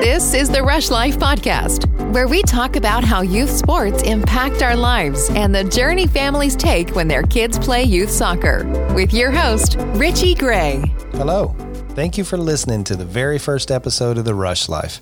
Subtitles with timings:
[0.00, 4.76] This is the Rush Life Podcast, where we talk about how youth sports impact our
[4.76, 8.64] lives and the journey families take when their kids play youth soccer.
[8.94, 10.84] With your host, Richie Gray.
[11.12, 11.56] Hello.
[11.90, 15.00] Thank you for listening to the very first episode of The Rush Life.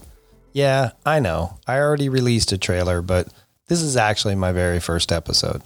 [0.55, 1.59] Yeah, I know.
[1.67, 3.29] I already released a trailer, but
[3.67, 5.63] this is actually my very first episode.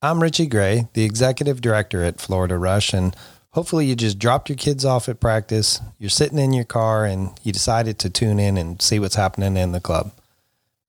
[0.00, 3.16] I'm Richie Gray, the executive director at Florida Rush, and
[3.50, 7.32] hopefully you just dropped your kids off at practice, you're sitting in your car, and
[7.42, 10.12] you decided to tune in and see what's happening in the club.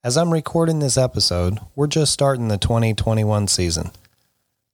[0.04, 3.90] As I'm recording this episode, we're just starting the 2021 season.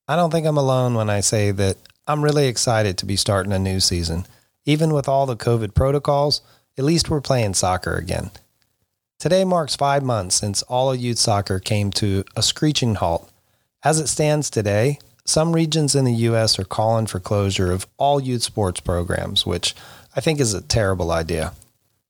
[0.05, 3.53] I don't think I'm alone when I say that I'm really excited to be starting
[3.53, 4.25] a new season.
[4.65, 6.41] Even with all the COVID protocols,
[6.77, 8.31] at least we're playing soccer again.
[9.17, 13.31] Today marks five months since all of youth soccer came to a screeching halt.
[13.85, 16.57] As it stands today, some regions in the U.S.
[16.57, 19.75] are calling for closure of all youth sports programs, which
[20.15, 21.53] I think is a terrible idea.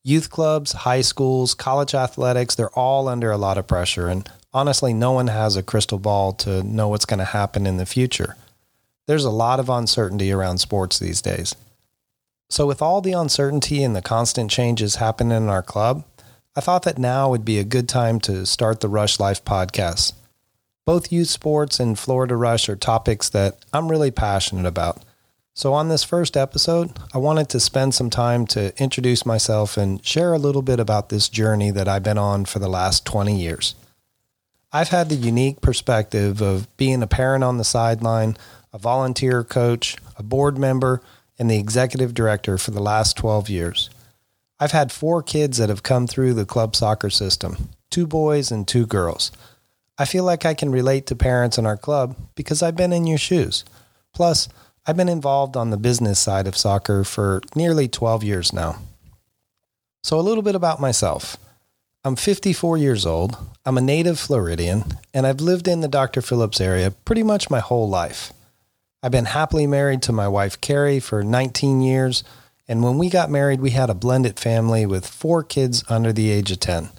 [0.01, 4.93] Youth clubs, high schools, college athletics, they're all under a lot of pressure, and honestly,
[4.93, 8.37] no one has a crystal ball to know what's going to happen in the future.
[9.05, 11.55] There's a lot of uncertainty around sports these days.
[12.49, 16.05] So, with all the uncertainty and the constant changes happening in our club,
[16.55, 20.13] I thought that now would be a good time to start the Rush Life podcast.
[20.85, 25.01] Both youth sports and Florida Rush are topics that I'm really passionate about.
[25.55, 30.05] So, on this first episode, I wanted to spend some time to introduce myself and
[30.05, 33.35] share a little bit about this journey that I've been on for the last 20
[33.35, 33.73] years.
[34.71, 38.37] I've had the unique perspective of being a parent on the sideline,
[38.71, 41.01] a volunteer coach, a board member,
[41.39, 43.89] and the executive director for the last 12 years.
[44.59, 48.67] I've had four kids that have come through the club soccer system two boys and
[48.67, 49.31] two girls.
[49.97, 53.07] I feel like I can relate to parents in our club because I've been in
[53.07, 53.63] your shoes.
[54.13, 54.49] Plus,
[54.85, 58.77] I've been involved on the business side of soccer for nearly 12 years now.
[60.03, 61.37] So, a little bit about myself.
[62.03, 63.35] I'm 54 years old,
[63.65, 66.21] I'm a native Floridian, and I've lived in the Dr.
[66.21, 68.31] Phillips area pretty much my whole life.
[69.01, 72.23] I've been happily married to my wife Carrie for 19 years,
[72.67, 76.29] and when we got married, we had a blended family with four kids under the
[76.29, 76.89] age of 10.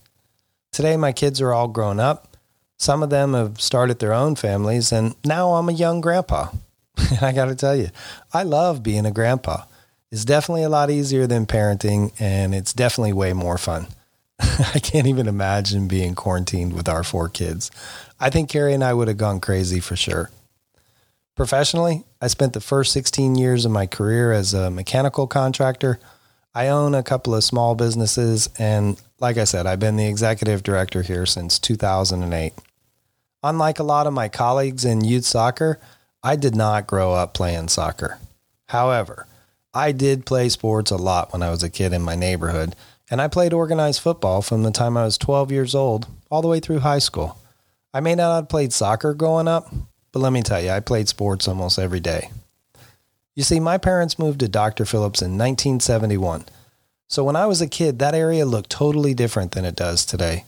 [0.72, 2.35] Today, my kids are all grown up
[2.76, 6.50] some of them have started their own families, and now I'm a young grandpa.
[6.96, 7.88] and I got to tell you,
[8.32, 9.64] I love being a grandpa.
[10.10, 13.88] It's definitely a lot easier than parenting, and it's definitely way more fun.
[14.38, 17.70] I can't even imagine being quarantined with our four kids.
[18.20, 20.30] I think Carrie and I would have gone crazy for sure.
[21.34, 25.98] Professionally, I spent the first 16 years of my career as a mechanical contractor.
[26.54, 30.62] I own a couple of small businesses, and like I said, I've been the executive
[30.62, 32.54] director here since 2008.
[33.42, 35.78] Unlike a lot of my colleagues in youth soccer,
[36.22, 38.18] I did not grow up playing soccer.
[38.68, 39.26] However,
[39.72, 42.74] I did play sports a lot when I was a kid in my neighborhood,
[43.10, 46.48] and I played organized football from the time I was 12 years old all the
[46.48, 47.38] way through high school.
[47.94, 49.72] I may not have played soccer growing up,
[50.12, 52.30] but let me tell you, I played sports almost every day.
[53.34, 54.86] You see, my parents moved to Dr.
[54.86, 56.46] Phillips in 1971.
[57.08, 60.44] So when I was a kid, that area looked totally different than it does today.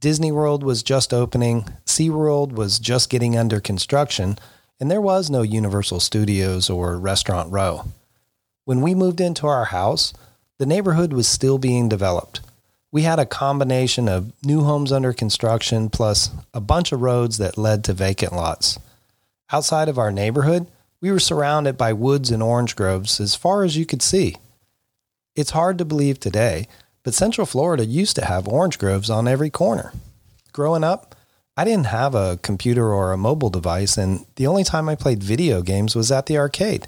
[0.00, 4.38] Disney World was just opening, SeaWorld was just getting under construction,
[4.80, 7.84] and there was no Universal Studios or Restaurant Row.
[8.64, 10.14] When we moved into our house,
[10.56, 12.40] the neighborhood was still being developed.
[12.90, 17.58] We had a combination of new homes under construction plus a bunch of roads that
[17.58, 18.78] led to vacant lots.
[19.52, 20.66] Outside of our neighborhood,
[21.02, 24.36] we were surrounded by woods and orange groves as far as you could see.
[25.36, 26.68] It's hard to believe today,
[27.02, 29.92] but Central Florida used to have orange groves on every corner.
[30.52, 31.14] Growing up,
[31.56, 35.22] I didn't have a computer or a mobile device, and the only time I played
[35.22, 36.86] video games was at the arcade.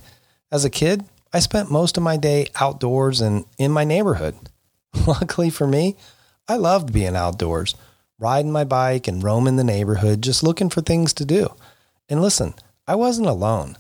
[0.51, 4.37] As a kid, I spent most of my day outdoors and in my neighborhood.
[5.07, 5.97] Luckily for me,
[6.49, 7.75] I loved being outdoors,
[8.19, 11.55] riding my bike and roaming the neighborhood, just looking for things to do.
[12.09, 12.55] And listen,
[12.87, 13.77] I wasn't alone.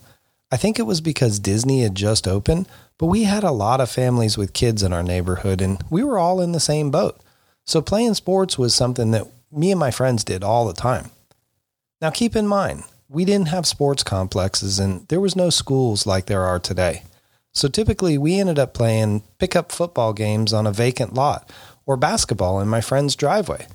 [0.50, 2.69] I think it was because Disney had just opened,
[3.02, 6.20] but we had a lot of families with kids in our neighborhood, and we were
[6.20, 7.19] all in the same boat.
[7.64, 11.10] So playing sports was something that me and my friends did all the time.
[12.00, 16.26] Now, keep in mind, we didn't have sports complexes, and there was no schools like
[16.26, 17.02] there are today.
[17.50, 21.50] So typically, we ended up playing pickup football games on a vacant lot
[21.84, 23.66] or basketball in my friend's driveway.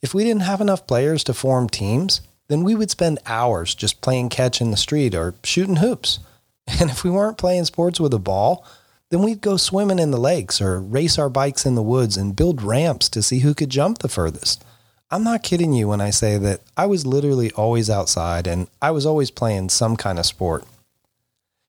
[0.00, 4.00] If we didn't have enough players to form teams, then we would spend hours just
[4.00, 6.18] playing catch in the street or shooting hoops.
[6.80, 8.64] And if we weren't playing sports with a ball,
[9.10, 12.34] then we'd go swimming in the lakes or race our bikes in the woods and
[12.34, 14.64] build ramps to see who could jump the furthest.
[15.10, 18.90] I'm not kidding you when I say that I was literally always outside and I
[18.90, 20.64] was always playing some kind of sport.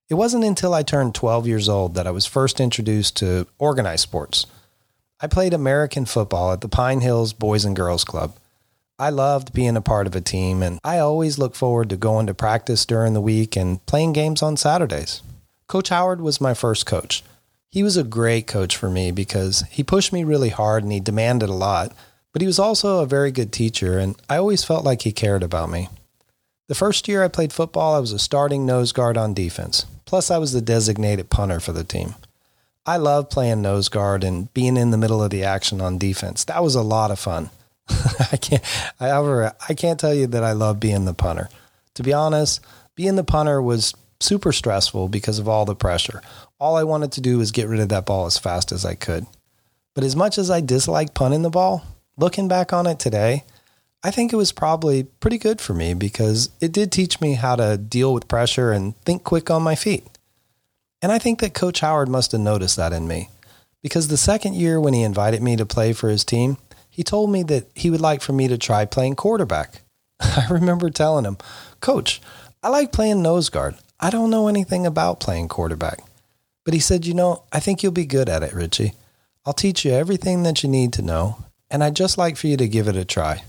[0.10, 4.04] It wasn't until I turned 12 years old that I was first introduced to organized
[4.04, 4.46] sports.
[5.20, 8.36] I played American football at the Pine Hills Boys and Girls Club.
[9.04, 12.26] I loved being a part of a team, and I always look forward to going
[12.28, 15.22] to practice during the week and playing games on Saturdays.
[15.68, 17.22] Coach Howard was my first coach.
[17.70, 21.02] He was a great coach for me because he pushed me really hard and he
[21.02, 21.94] demanded a lot,
[22.32, 25.44] but he was also a very good teacher, and I always felt like he cared
[25.44, 25.90] about me.
[26.70, 29.86] The first year I played football, I was a starting nose guard on defense.
[30.06, 32.16] Plus, I was the designated punter for the team.
[32.86, 36.46] I love playing nose guard and being in the middle of the action on defense.
[36.46, 37.50] That was a lot of fun.
[38.32, 38.64] I can't,
[39.00, 41.50] however, I can't tell you that I love being the punter.
[41.96, 42.62] To be honest,
[42.96, 46.22] being the punter was super stressful because of all the pressure.
[46.60, 48.96] All I wanted to do was get rid of that ball as fast as I
[48.96, 49.26] could.
[49.94, 51.86] But as much as I dislike punting the ball,
[52.18, 53.44] looking back on it today,
[54.04, 57.56] I think it was probably pretty good for me because it did teach me how
[57.56, 60.06] to deal with pressure and think quick on my feet.
[61.02, 63.30] And I think that Coach Howard must have noticed that in me
[63.82, 66.58] because the second year when he invited me to play for his team,
[66.94, 69.82] he told me that he would like for me to try playing quarterback.
[70.20, 71.40] I remember telling him,
[71.80, 72.22] Coach,
[72.62, 73.74] I like playing nose guard.
[74.00, 76.04] I don't know anything about playing quarterback.
[76.64, 78.94] But he said, You know, I think you'll be good at it, Richie.
[79.44, 82.58] I'll teach you everything that you need to know, and I'd just like for you
[82.58, 83.42] to give it a try.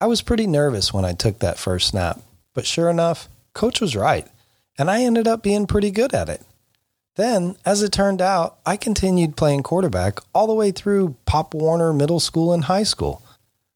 [0.00, 2.20] I was pretty nervous when I took that first snap,
[2.54, 4.28] but sure enough, Coach was right,
[4.78, 6.42] and I ended up being pretty good at it.
[7.18, 11.92] Then, as it turned out, I continued playing quarterback all the way through Pop Warner
[11.92, 13.24] Middle School and high school.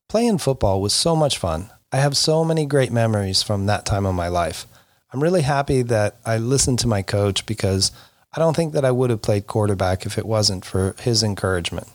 [0.08, 1.68] Playing football was so much fun.
[1.90, 4.64] I have so many great memories from that time of my life.
[5.12, 7.90] I'm really happy that I listened to my coach because
[8.32, 11.88] I don't think that I would have played quarterback if it wasn't for his encouragement.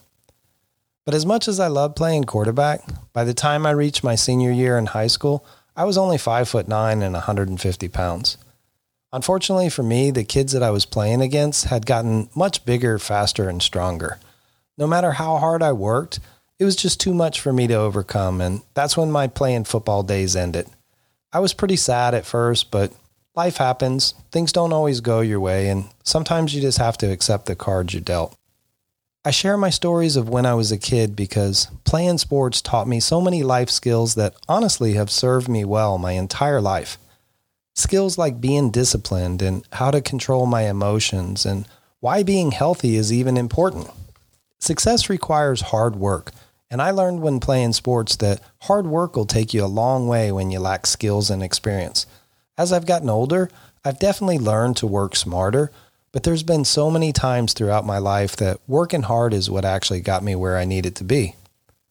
[1.05, 2.81] But as much as I loved playing quarterback,
[3.13, 5.45] by the time I reached my senior year in high school,
[5.77, 8.37] I was only five foot nine and 150 pounds.
[9.13, 13.47] Unfortunately for me, the kids that I was playing against had gotten much bigger, faster,
[13.47, 14.19] and stronger.
[14.77, 16.19] No matter how hard I worked,
[16.59, 20.03] it was just too much for me to overcome, and that's when my playing football
[20.03, 20.67] days ended.
[21.31, 22.91] I was pretty sad at first, but
[23.35, 24.13] life happens.
[24.31, 27.93] Things don't always go your way, and sometimes you just have to accept the cards
[27.93, 28.35] you're dealt.
[29.23, 32.99] I share my stories of when I was a kid because playing sports taught me
[32.99, 36.97] so many life skills that honestly have served me well my entire life.
[37.77, 41.67] Skills like being disciplined and how to control my emotions and
[41.99, 43.87] why being healthy is even important.
[44.57, 46.31] Success requires hard work,
[46.71, 50.31] and I learned when playing sports that hard work will take you a long way
[50.31, 52.07] when you lack skills and experience.
[52.57, 53.47] As I've gotten older,
[53.85, 55.71] I've definitely learned to work smarter,
[56.11, 60.01] but there's been so many times throughout my life that working hard is what actually
[60.01, 61.35] got me where I needed to be.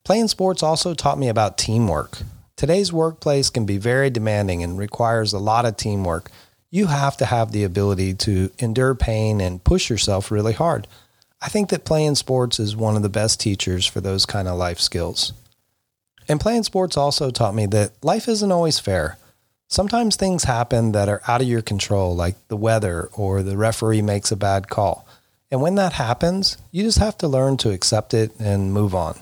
[0.03, 2.19] Playing sports also taught me about teamwork.
[2.57, 6.31] Today's workplace can be very demanding and requires a lot of teamwork.
[6.71, 10.87] You have to have the ability to endure pain and push yourself really hard.
[11.43, 14.57] I think that playing sports is one of the best teachers for those kind of
[14.57, 15.35] life skills.
[16.29, 19.19] And playing sports also taught me that life isn't always fair.
[19.69, 24.01] Sometimes things happen that are out of your control, like the weather or the referee
[24.01, 25.07] makes a bad call.
[25.51, 29.19] And when that happens, you just have to learn to accept it and move on.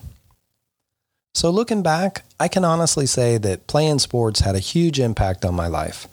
[1.34, 5.52] So, looking back, I can honestly say that playing sports had a huge impact on
[5.52, 6.06] my life.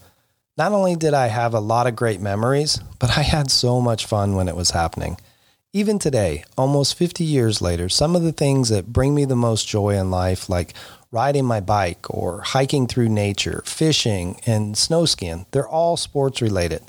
[0.58, 4.08] Not only did I have a lot of great memories, but I had so much
[4.08, 5.18] fun when it was happening.
[5.74, 9.68] Even today, almost 50 years later, some of the things that bring me the most
[9.68, 10.74] joy in life, like
[11.12, 16.82] riding my bike or hiking through nature, fishing, and snow skiing, they're all sports related.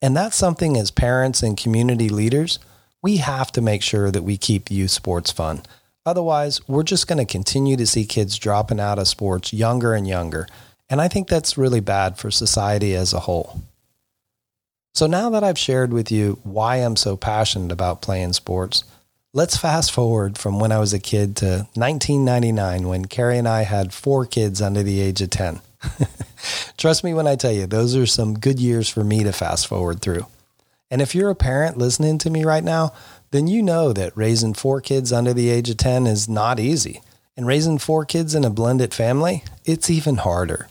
[0.00, 2.58] And that's something as parents and community leaders,
[3.02, 5.62] we have to make sure that we keep youth sports fun.
[6.08, 10.08] Otherwise, we're just going to continue to see kids dropping out of sports younger and
[10.08, 10.48] younger.
[10.88, 13.60] And I think that's really bad for society as a whole.
[14.94, 18.84] So now that I've shared with you why I'm so passionate about playing sports,
[19.34, 23.64] let's fast forward from when I was a kid to 1999 when Carrie and I
[23.64, 25.60] had four kids under the age of 10.
[26.78, 29.66] Trust me when I tell you, those are some good years for me to fast
[29.66, 30.24] forward through.
[30.90, 32.92] And if you're a parent listening to me right now,
[33.30, 37.02] then you know that raising four kids under the age of 10 is not easy.
[37.36, 40.68] And raising four kids in a blended family, it's even harder.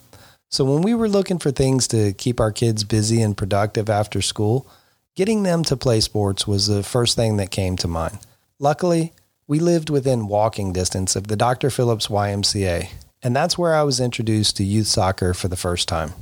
[0.50, 4.22] So when we were looking for things to keep our kids busy and productive after
[4.22, 4.68] school,
[5.16, 8.20] getting them to play sports was the first thing that came to mind.
[8.60, 9.14] Luckily,
[9.46, 11.70] we lived within walking distance of the Dr.
[11.70, 12.90] Phillips YMCA,
[13.24, 16.14] and that's where I was introduced to youth soccer for the first time.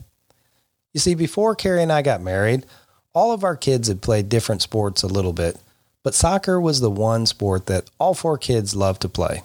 [0.93, 2.65] You see, before Carrie and I got married,
[3.15, 5.57] all of our kids had played different sports a little bit,
[6.03, 9.41] but soccer was the one sport that all four kids loved to play.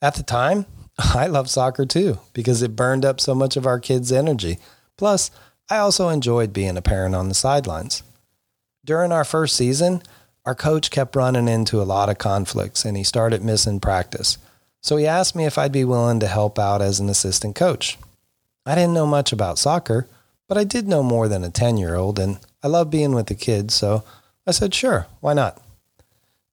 [0.00, 0.64] At the time,
[0.98, 4.58] I loved soccer too because it burned up so much of our kids' energy.
[4.96, 5.30] Plus,
[5.68, 8.02] I also enjoyed being a parent on the sidelines.
[8.84, 10.02] During our first season,
[10.46, 14.38] our coach kept running into a lot of conflicts and he started missing practice.
[14.82, 17.98] So he asked me if I'd be willing to help out as an assistant coach.
[18.66, 20.06] I didn't know much about soccer,
[20.54, 23.26] but I did know more than a 10 year old and I love being with
[23.26, 24.04] the kids, so
[24.46, 25.60] I said, sure, why not?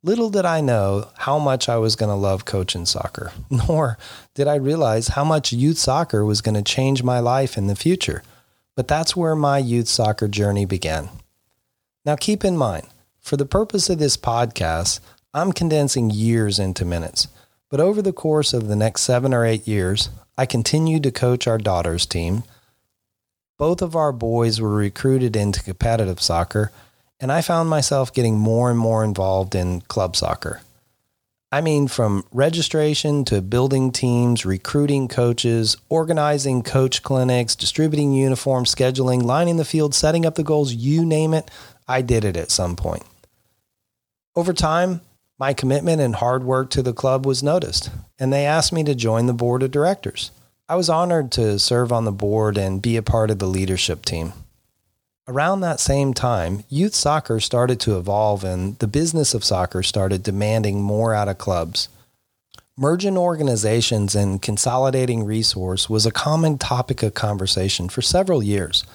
[0.02, 4.00] Little did I know how much I was going to love coaching soccer, nor
[4.34, 7.76] did I realize how much youth soccer was going to change my life in the
[7.76, 8.24] future.
[8.76, 11.10] But that's where my youth soccer journey began.
[12.04, 12.88] Now, keep in mind,
[13.20, 15.00] for the purpose of this podcast,
[15.32, 17.28] I'm condensing years into minutes.
[17.70, 21.46] But over the course of the next seven or eight years, I continued to coach
[21.46, 22.46] our daughter's team.
[23.62, 26.72] Both of our boys were recruited into competitive soccer,
[27.20, 30.62] and I found myself getting more and more involved in club soccer.
[31.52, 39.22] I mean, from registration to building teams, recruiting coaches, organizing coach clinics, distributing uniforms, scheduling,
[39.22, 41.52] lining the field, setting up the goals, you name it,
[41.88, 43.04] I did it at some point.
[44.36, 45.02] Over time,
[45.38, 48.96] my commitment and hard work to the club was noticed, and they asked me to
[48.96, 50.32] join the board of directors.
[50.72, 54.06] I was honored to serve on the board and be a part of the leadership
[54.06, 54.32] team.
[55.28, 60.24] Around that same time, youth soccer started to evolve and the business of soccer started
[60.24, 61.90] demanding more out of clubs.
[62.78, 68.86] Merging organizations and consolidating resource was a common topic of conversation for several years.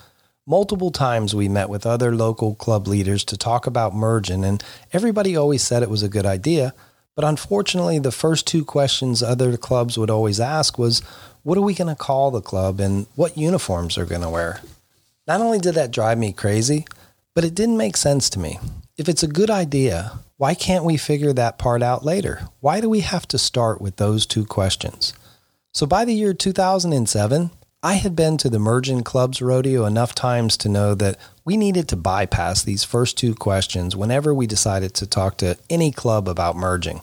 [0.46, 4.64] Multiple times we met with other local club leaders to talk about merging, and
[4.94, 6.72] everybody always said it was a good idea.
[7.16, 11.00] But unfortunately, the first two questions other clubs would always ask was,
[11.42, 14.60] what are we going to call the club and what uniforms are going to wear?
[15.26, 16.86] Not only did that drive me crazy,
[17.34, 18.58] but it didn't make sense to me.
[18.96, 22.48] If it's a good idea, why can't we figure that part out later?
[22.60, 25.14] Why do we have to start with those two questions?
[25.72, 27.50] So by the year 2007,
[27.86, 31.86] I had been to the Merging Clubs Rodeo enough times to know that we needed
[31.86, 36.56] to bypass these first two questions whenever we decided to talk to any club about
[36.56, 37.00] merging.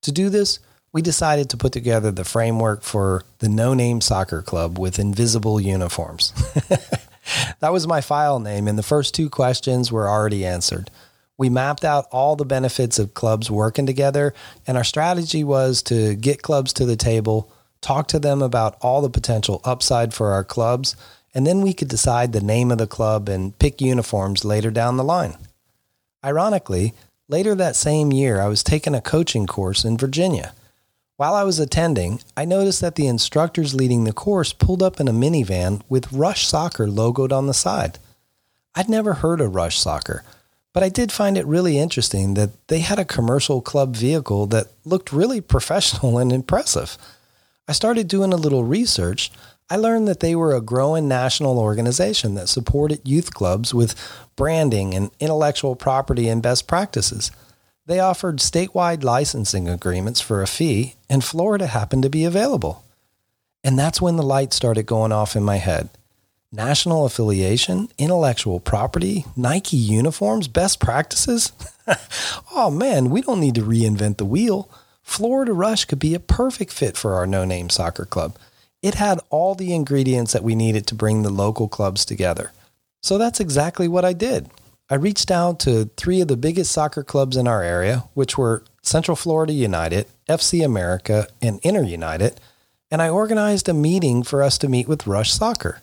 [0.00, 0.60] To do this,
[0.94, 5.60] we decided to put together the framework for the No Name Soccer Club with invisible
[5.60, 6.32] uniforms.
[7.60, 10.90] that was my file name, and the first two questions were already answered.
[11.36, 14.32] We mapped out all the benefits of clubs working together,
[14.66, 19.00] and our strategy was to get clubs to the table talk to them about all
[19.00, 20.96] the potential upside for our clubs,
[21.34, 24.96] and then we could decide the name of the club and pick uniforms later down
[24.96, 25.36] the line.
[26.24, 26.94] Ironically,
[27.28, 30.52] later that same year, I was taking a coaching course in Virginia.
[31.16, 35.08] While I was attending, I noticed that the instructors leading the course pulled up in
[35.08, 37.98] a minivan with Rush Soccer logoed on the side.
[38.74, 40.22] I'd never heard of Rush Soccer,
[40.72, 44.68] but I did find it really interesting that they had a commercial club vehicle that
[44.84, 46.96] looked really professional and impressive.
[47.68, 49.30] I started doing a little research.
[49.68, 53.94] I learned that they were a growing national organization that supported youth clubs with
[54.36, 57.30] branding and intellectual property and best practices.
[57.84, 62.84] They offered statewide licensing agreements for a fee, and Florida happened to be available.
[63.62, 65.90] And that's when the light started going off in my head.
[66.50, 71.52] National affiliation, intellectual property, Nike uniforms, best practices?
[72.54, 74.70] oh man, we don't need to reinvent the wheel.
[75.08, 78.36] Florida Rush could be a perfect fit for our no name soccer club.
[78.82, 82.52] It had all the ingredients that we needed to bring the local clubs together.
[83.02, 84.50] So that's exactly what I did.
[84.90, 88.62] I reached out to three of the biggest soccer clubs in our area, which were
[88.82, 92.38] Central Florida United, FC America, and Inter United,
[92.90, 95.80] and I organized a meeting for us to meet with Rush Soccer.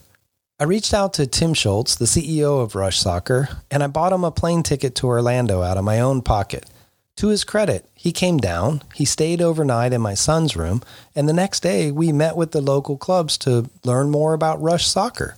[0.60, 4.24] I reached out to Tim Schultz, the CEO of Rush Soccer, and I bought him
[4.24, 6.70] a plane ticket to Orlando out of my own pocket.
[7.18, 10.82] To his credit, he came down, he stayed overnight in my son's room,
[11.16, 14.86] and the next day we met with the local clubs to learn more about Rush
[14.86, 15.38] soccer.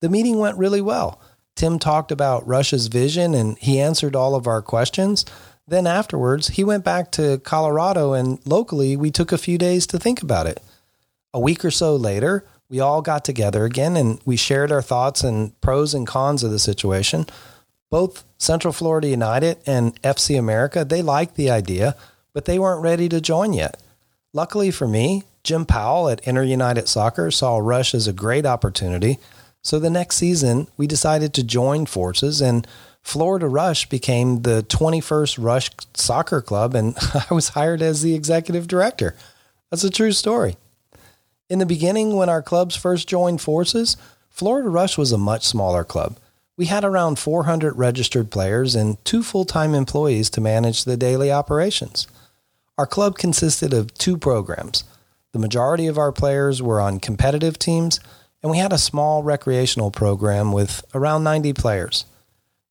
[0.00, 1.20] The meeting went really well.
[1.54, 5.24] Tim talked about Rush's vision and he answered all of our questions.
[5.66, 9.98] Then afterwards, he went back to Colorado and locally we took a few days to
[9.98, 10.60] think about it.
[11.32, 15.24] A week or so later, we all got together again and we shared our thoughts
[15.24, 17.26] and pros and cons of the situation.
[17.90, 21.96] Both Central Florida United and FC America, they liked the idea,
[22.32, 23.80] but they weren't ready to join yet.
[24.32, 29.18] Luckily for me, Jim Powell at Inter United Soccer saw Rush as a great opportunity.
[29.62, 32.66] So the next season, we decided to join forces, and
[33.02, 36.96] Florida Rush became the 21st Rush Soccer Club, and
[37.30, 39.14] I was hired as the executive director.
[39.70, 40.56] That's a true story.
[41.48, 43.96] In the beginning, when our clubs first joined forces,
[44.28, 46.18] Florida Rush was a much smaller club.
[46.56, 51.30] We had around 400 registered players and two full time employees to manage the daily
[51.30, 52.06] operations.
[52.78, 54.84] Our club consisted of two programs.
[55.32, 58.00] The majority of our players were on competitive teams,
[58.42, 62.06] and we had a small recreational program with around 90 players.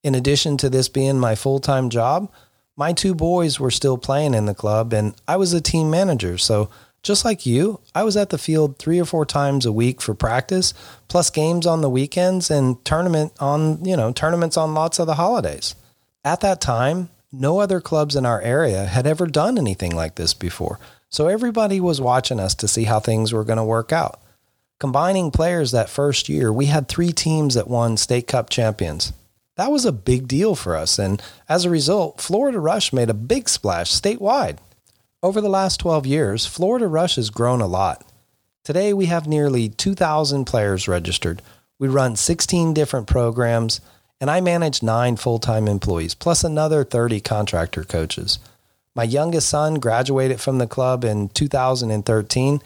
[0.04, 2.32] In addition to this being my full time job,
[2.76, 6.38] my two boys were still playing in the club, and I was a team manager.
[6.38, 6.70] So,
[7.06, 10.16] just like you, I was at the field three or four times a week for
[10.16, 10.74] practice,
[11.08, 15.14] plus games on the weekends and tournament on, you know, tournaments on lots of the
[15.14, 15.76] holidays.
[16.24, 20.34] At that time, no other clubs in our area had ever done anything like this
[20.34, 20.80] before.
[21.10, 24.20] So everybody was watching us to see how things were going to work out.
[24.80, 29.14] Combining players that first year, we had three teams that won state cup champions.
[29.58, 33.14] That was a big deal for us, and as a result, Florida Rush made a
[33.14, 34.58] big splash statewide.
[35.24, 38.06] Over the last 12 years, Florida Rush has grown a lot.
[38.64, 41.42] Today, we have nearly 2,000 players registered.
[41.80, 43.82] We run 16 different programs,
[44.22, 48.40] and I manage nine full time employees, plus another 30 contractor coaches.
[48.96, 52.62] My youngest son graduated from the club in 2013,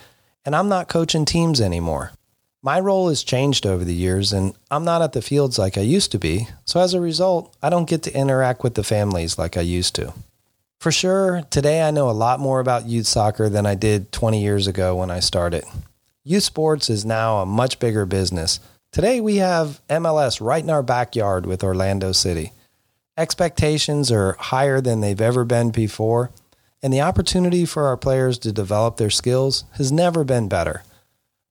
[0.45, 2.11] and I'm not coaching teams anymore.
[2.61, 5.81] My role has changed over the years, and I'm not at the fields like I
[5.81, 6.49] used to be.
[6.65, 9.95] So as a result, I don't get to interact with the families like I used
[9.95, 10.13] to.
[10.79, 14.41] For sure, today I know a lot more about youth soccer than I did 20
[14.41, 15.65] years ago when I started.
[16.23, 18.61] Youth sports is now a much bigger business.
[18.93, 22.53] Today we have MLS right in our backyard with Orlando City.
[23.17, 26.31] Expectations are higher than they've ever been before,
[26.81, 30.83] and the opportunity for our players to develop their skills has never been better.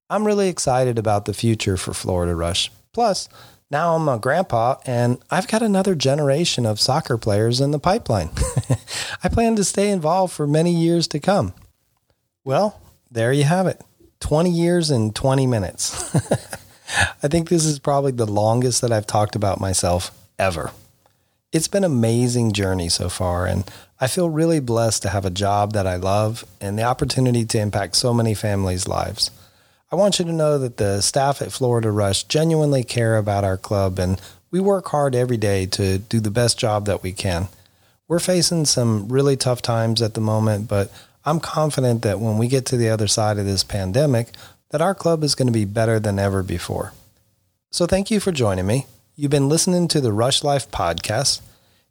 [0.09, 2.71] I'm really excited about the future for Florida Rush.
[2.95, 3.29] Plus,
[3.71, 8.31] now I'm a grandpa and I've got another generation of soccer players in the pipeline.
[9.23, 11.53] I plan to stay involved for many years to come.
[12.45, 13.83] Well, there you have it
[14.21, 16.15] 20 years and 20 minutes.
[17.23, 20.73] I think this is probably the longest that I've talked about myself ever.
[21.53, 23.71] It's been an amazing journey so far, and
[24.01, 27.59] I feel really blessed to have a job that I love and the opportunity to
[27.59, 29.31] impact so many families' lives.
[29.90, 33.57] I want you to know that the staff at Florida Rush genuinely care about our
[33.57, 37.49] club and we work hard every day to do the best job that we can.
[38.07, 40.92] We're facing some really tough times at the moment, but
[41.24, 44.29] I'm confident that when we get to the other side of this pandemic,
[44.70, 46.92] that our club is going to be better than ever before.
[47.70, 48.87] So thank you for joining me.
[49.16, 51.40] You've been listening to the Rush Life podcast.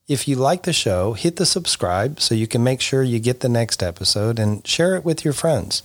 [0.08, 3.40] If you like the show, hit the subscribe so you can make sure you get
[3.40, 5.82] the next episode and share it with your friends.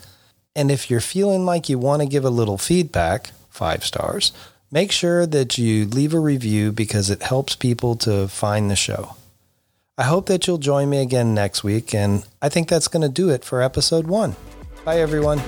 [0.55, 4.33] And if you're feeling like you want to give a little feedback, five stars,
[4.71, 9.17] make sure that you leave a review because it helps people to find the show.
[9.97, 13.09] I hope that you'll join me again next week, and I think that's going to
[13.09, 14.37] do it for episode one.
[14.85, 15.41] Bye, everyone.